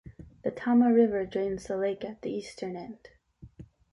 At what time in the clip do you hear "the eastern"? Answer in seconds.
2.23-2.75